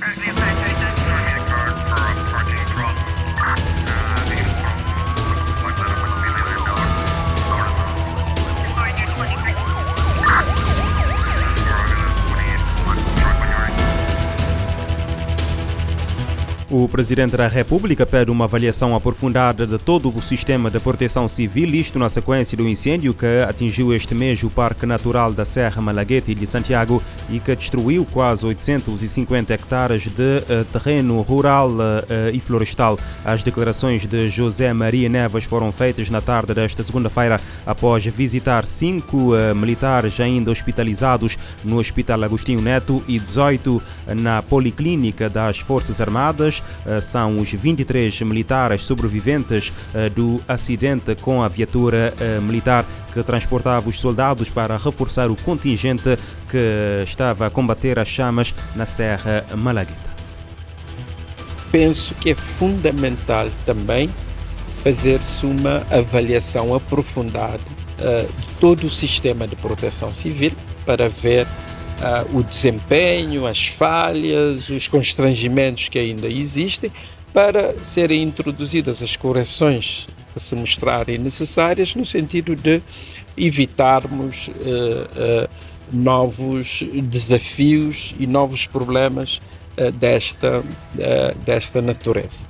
[0.00, 0.29] Right
[16.72, 21.68] O Presidente da República pede uma avaliação aprofundada de todo o sistema de proteção civil,
[21.74, 26.32] isto na sequência do incêndio que atingiu este mês o Parque Natural da Serra Malaguete
[26.32, 32.96] de Santiago e que destruiu quase 850 hectares de uh, terreno rural uh, e florestal.
[33.24, 39.34] As declarações de José Maria Neves foram feitas na tarde desta segunda-feira após visitar cinco
[39.34, 43.82] uh, militares ainda hospitalizados no Hospital Agostinho Neto e 18
[44.20, 51.42] na Policlínica das Forças Armadas eh, são os 23 militares sobreviventes eh, do acidente com
[51.42, 57.50] a viatura eh, militar que transportava os soldados para reforçar o contingente que estava a
[57.50, 60.10] combater as chamas na Serra Malagueta.
[61.72, 64.10] Penso que é fundamental também
[64.82, 67.60] fazer-se uma avaliação aprofundada
[67.98, 70.52] de todo o sistema de proteção civil
[70.86, 71.46] para ver
[72.00, 76.90] uh, o desempenho, as falhas, os constrangimentos que ainda existem,
[77.32, 82.82] para serem introduzidas as correções que se mostrarem necessárias, no sentido de
[83.36, 85.48] evitarmos uh,
[85.92, 89.40] novos desafios e novos problemas
[89.94, 90.62] desta,
[91.44, 92.46] desta natureza.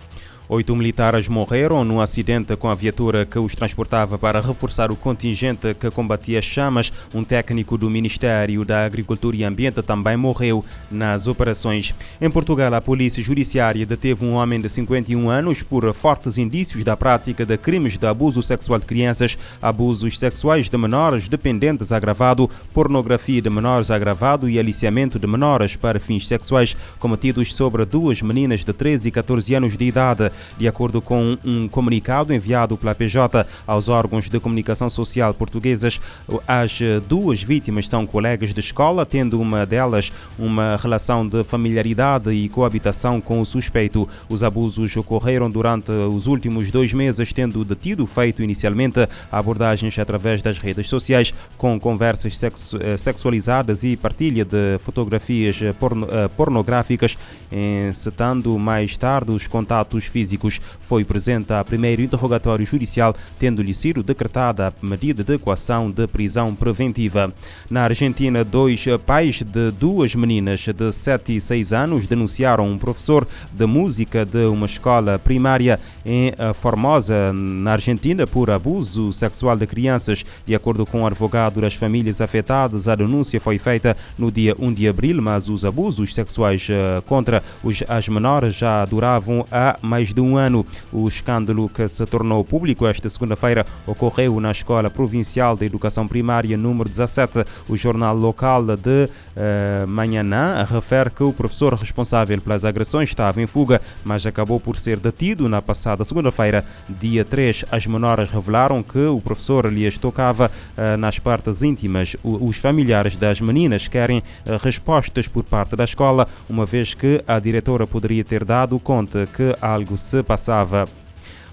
[0.53, 5.73] Oito militares morreram num acidente com a viatura que os transportava para reforçar o contingente
[5.75, 6.93] que combatia chamas.
[7.15, 11.95] Um técnico do Ministério da Agricultura e Ambiente também morreu nas operações.
[12.21, 16.97] Em Portugal, a Polícia Judiciária deteve um homem de 51 anos por fortes indícios da
[16.97, 23.41] prática de crimes de abuso sexual de crianças, abusos sexuais de menores dependentes agravado, pornografia
[23.41, 28.73] de menores agravado e aliciamento de menores para fins sexuais cometidos sobre duas meninas de
[28.73, 30.33] 13 e 14 anos de idade.
[30.59, 36.01] De acordo com um comunicado enviado pela PJ aos órgãos de comunicação social portugueses,
[36.47, 36.79] as
[37.09, 43.21] duas vítimas são colegas de escola, tendo uma delas uma relação de familiaridade e coabitação
[43.21, 44.09] com o suspeito.
[44.29, 50.59] Os abusos ocorreram durante os últimos dois meses, tendo detido feito inicialmente abordagens através das
[50.59, 57.19] redes sociais com conversas sexu sexualizadas e partilha de fotografias porno eh, pornográficas,
[57.51, 60.61] encetando mais tarde os contatos físicos físicos.
[60.81, 66.55] Foi presente a primeiro interrogatório judicial, tendo-lhe sido decretada a medida de equação de prisão
[66.55, 67.33] preventiva.
[67.69, 73.27] Na Argentina, dois pais de duas meninas de 7 e 6 anos denunciaram um professor
[73.53, 80.25] de música de uma escola primária em Formosa, na Argentina, por abuso sexual de crianças.
[80.47, 84.73] De acordo com o advogado das famílias afetadas, a denúncia foi feita no dia 1
[84.73, 87.43] de abril, mas os abusos sexuais eh, contra
[87.89, 90.67] as menores já duravam há mais de de um ano.
[90.93, 96.57] O escândalo que se tornou público esta segunda-feira ocorreu na Escola Provincial de Educação Primária
[96.57, 97.45] número 17.
[97.69, 103.47] O jornal local de uh, Manhanã refere que o professor responsável pelas agressões estava em
[103.47, 107.65] fuga, mas acabou por ser detido na passada segunda-feira, dia 3.
[107.71, 112.15] As menores revelaram que o professor lhes tocava uh, nas partes íntimas.
[112.23, 117.23] O, os familiares das meninas querem uh, respostas por parte da escola, uma vez que
[117.27, 120.87] a diretora poderia ter dado conta que algo se passava.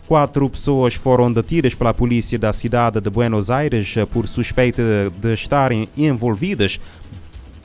[0.08, 4.82] Quatro pessoas foram detidas pela polícia da cidade de Buenos Aires por suspeita
[5.20, 6.80] de estarem envolvidas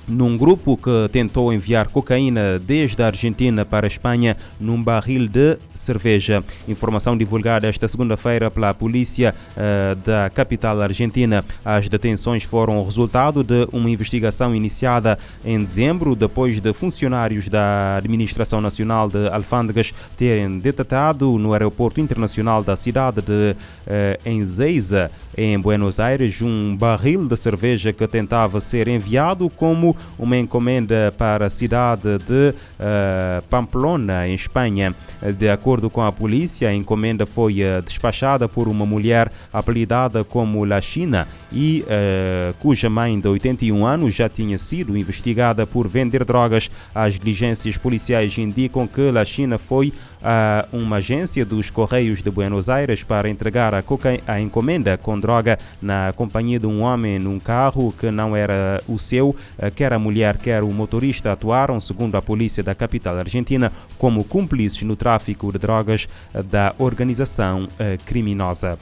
[0.08, 5.58] num grupo que tentou enviar cocaína desde a Argentina para a Espanha num barril de
[5.74, 6.42] cerveja.
[6.68, 11.44] Informação divulgada esta segunda-feira pela polícia uh, da capital argentina.
[11.64, 18.60] As detenções foram resultado de uma investigação iniciada em dezembro, depois de funcionários da Administração
[18.60, 25.98] Nacional de Alfândegas terem detectado no aeroporto internacional da cidade de uh, Enzeiza, em Buenos
[25.98, 32.18] Aires, um barril de cerveja que tentava ser enviado como uma encomenda para a cidade
[32.18, 34.94] de uh, Pamplona, em Espanha.
[35.38, 40.64] De acordo com a polícia, a encomenda foi uh, despachada por uma mulher apelidada como
[40.64, 46.24] La China e uh, cuja mãe de 81 anos já tinha sido investigada por vender
[46.24, 46.70] drogas.
[46.94, 49.92] As diligências policiais indicam que La China foi
[50.24, 53.84] a uma agência dos Correios de Buenos Aires para entregar a,
[54.26, 58.98] a encomenda com droga na companhia de um homem num carro que não era o
[58.98, 59.36] seu,
[59.74, 64.22] que quer a mulher, quer o motorista atuaram, segundo a polícia da capital argentina, como
[64.22, 66.08] cúmplices no tráfico de drogas
[66.48, 68.78] da organização eh, criminosa.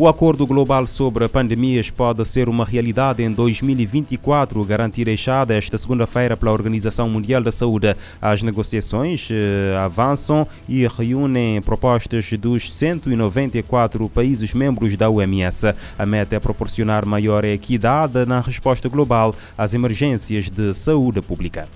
[0.00, 6.36] O acordo global sobre pandemias pode ser uma realidade em 2024, garantir deixada esta segunda-feira
[6.36, 7.96] pela Organização Mundial da Saúde.
[8.22, 15.74] As negociações eh, avançam e reúnem propostas dos 194 países membros da OMS.
[15.98, 21.68] A meta é proporcionar maior equidade na resposta global às emergências de saúde pública.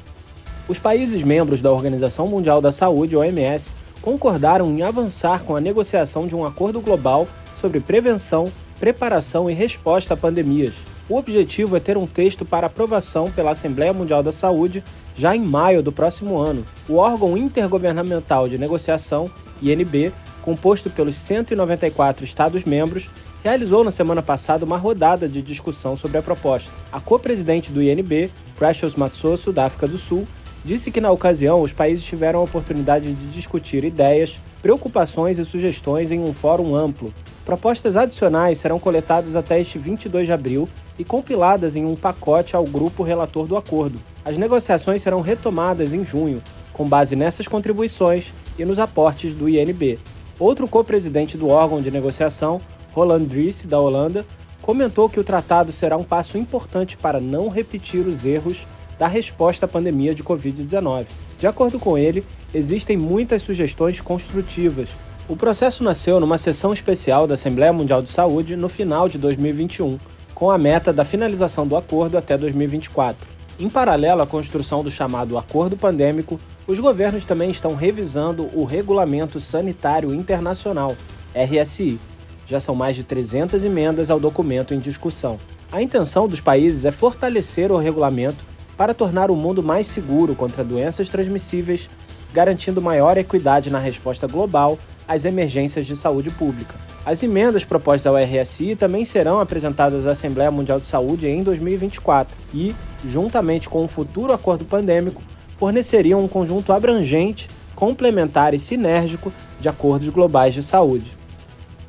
[0.69, 3.69] Os países membros da Organização Mundial da Saúde, OMS,
[4.01, 7.27] concordaram em avançar com a negociação de um acordo global
[7.62, 8.50] sobre prevenção,
[8.81, 10.75] preparação e resposta a pandemias.
[11.09, 14.82] O objetivo é ter um texto para aprovação pela Assembleia Mundial da Saúde
[15.14, 16.64] já em maio do próximo ano.
[16.88, 19.31] O órgão intergovernamental de negociação,
[19.62, 20.12] INB,
[20.43, 23.09] composto pelos 194 Estados-membros,
[23.44, 26.73] realizou na semana passada uma rodada de discussão sobre a proposta.
[26.91, 30.26] A co-presidente do INB, Precious Matsoso, da África do Sul,
[30.64, 36.11] disse que na ocasião os países tiveram a oportunidade de discutir ideias, preocupações e sugestões
[36.11, 37.12] em um fórum amplo.
[37.44, 40.69] Propostas adicionais serão coletadas até este 22 de abril
[40.99, 43.99] e compiladas em um pacote ao grupo relator do acordo.
[44.25, 46.41] As negociações serão retomadas em junho,
[46.73, 49.99] com base nessas contribuições e nos aportes do INB.
[50.38, 52.61] Outro co-presidente do órgão de negociação,
[52.93, 54.25] Roland Dries, da Holanda,
[54.61, 58.65] comentou que o tratado será um passo importante para não repetir os erros
[58.99, 61.06] da resposta à pandemia de Covid-19.
[61.39, 62.25] De acordo com ele,
[62.55, 64.89] existem muitas sugestões construtivas.
[65.29, 69.99] O processo nasceu numa sessão especial da Assembleia Mundial de Saúde no final de 2021,
[70.35, 73.27] com a meta da finalização do acordo até 2024.
[73.59, 79.39] Em paralelo à construção do chamado Acordo Pandêmico, os governos também estão revisando o Regulamento
[79.39, 80.97] Sanitário Internacional,
[81.35, 81.99] RSI.
[82.47, 85.37] Já são mais de 300 emendas ao documento em discussão.
[85.71, 88.44] A intenção dos países é fortalecer o regulamento
[88.77, 91.89] para tornar o mundo mais seguro contra doenças transmissíveis,
[92.33, 96.75] garantindo maior equidade na resposta global às emergências de saúde pública.
[97.05, 102.35] As emendas propostas ao RSI também serão apresentadas à Assembleia Mundial de Saúde em 2024
[102.55, 102.75] e,
[103.05, 105.23] juntamente com o futuro acordo pandêmico,
[105.59, 111.17] forneceriam um conjunto abrangente, complementar e sinérgico de acordos globais de saúde.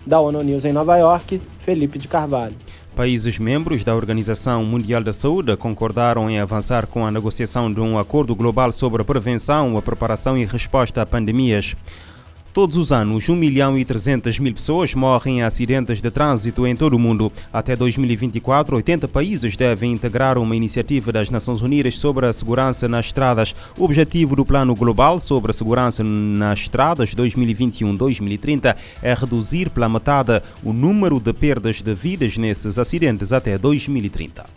[0.05, 2.55] Da ONU News em Nova York, Felipe de Carvalho.
[2.95, 7.97] Países membros da Organização Mundial da Saúde concordaram em avançar com a negociação de um
[7.97, 11.75] acordo global sobre a prevenção, a preparação e resposta a pandemias.
[12.53, 16.75] Todos os anos, 1 milhão e 300 mil pessoas morrem em acidentes de trânsito em
[16.75, 17.31] todo o mundo.
[17.51, 23.07] Até 2024, 80 países devem integrar uma iniciativa das Nações Unidas sobre a segurança nas
[23.07, 23.55] estradas.
[23.75, 30.39] O objetivo do Plano Global sobre a Segurança nas Estradas 2021-2030 é reduzir pela metade
[30.63, 34.52] o número de perdas de vidas nesses acidentes até 2030.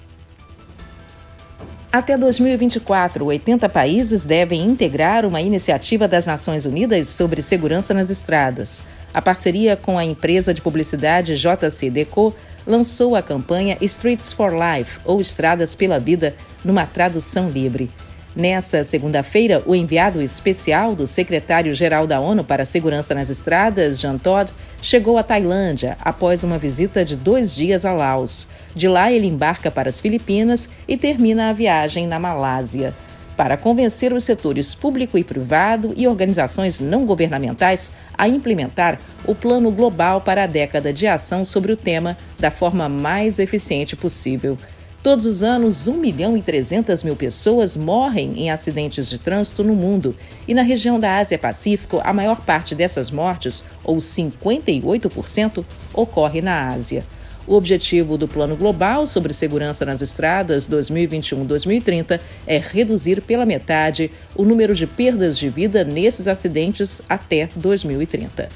[1.96, 8.82] Até 2024, 80 países devem integrar uma iniciativa das Nações Unidas sobre segurança nas estradas.
[9.14, 12.34] A parceria com a empresa de publicidade JC Deco
[12.66, 17.90] lançou a campanha Streets for Life, ou Estradas pela Vida, numa tradução livre.
[18.36, 24.18] Nessa segunda-feira, o enviado especial do secretário-geral da ONU para a Segurança nas Estradas, Jean
[24.18, 24.52] Todt,
[24.82, 28.46] chegou à Tailândia após uma visita de dois dias a Laos.
[28.74, 32.92] De lá, ele embarca para as Filipinas e termina a viagem na Malásia.
[33.38, 39.70] Para convencer os setores público e privado e organizações não governamentais a implementar o Plano
[39.70, 44.58] Global para a década de ação sobre o tema da forma mais eficiente possível.
[45.06, 49.72] Todos os anos, 1 milhão e 300 mil pessoas morrem em acidentes de trânsito no
[49.72, 50.16] mundo.
[50.48, 57.04] E na região da Ásia-Pacífico, a maior parte dessas mortes, ou 58%, ocorre na Ásia.
[57.46, 64.44] O objetivo do Plano Global sobre Segurança nas Estradas 2021-2030 é reduzir pela metade o
[64.44, 68.48] número de perdas de vida nesses acidentes até 2030.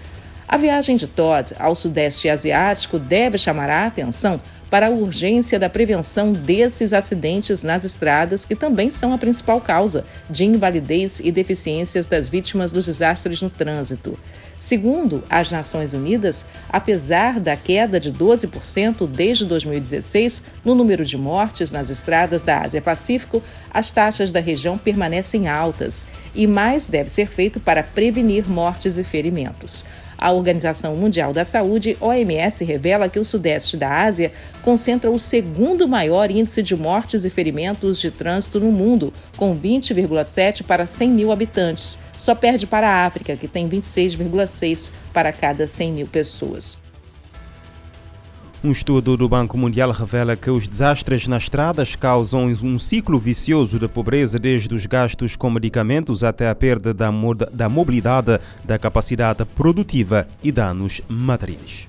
[0.49, 5.69] A viagem de Todd ao Sudeste Asiático deve chamar a atenção para a urgência da
[5.69, 12.07] prevenção desses acidentes nas estradas, que também são a principal causa de invalidez e deficiências
[12.07, 14.17] das vítimas dos desastres no trânsito.
[14.57, 21.73] Segundo as Nações Unidas, apesar da queda de 12% desde 2016 no número de mortes
[21.73, 27.59] nas estradas da Ásia-Pacífico, as taxas da região permanecem altas e mais deve ser feito
[27.59, 29.83] para prevenir mortes e ferimentos.
[30.21, 34.31] A Organização Mundial da Saúde, OMS, revela que o Sudeste da Ásia
[34.63, 40.63] concentra o segundo maior índice de mortes e ferimentos de trânsito no mundo, com 20,7
[40.63, 41.99] para 100 mil habitantes.
[42.17, 46.81] Só perde para a África, que tem 26,6 para cada 100 mil pessoas.
[48.63, 53.79] Um estudo do Banco Mundial revela que os desastres nas estradas causam um ciclo vicioso
[53.79, 57.11] de pobreza, desde os gastos com medicamentos até a perda da,
[57.51, 61.89] da mobilidade, da capacidade produtiva e danos materiais.